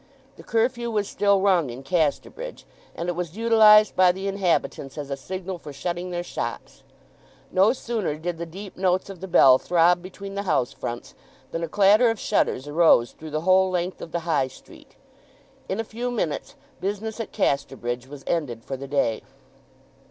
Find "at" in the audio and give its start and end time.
17.19-17.31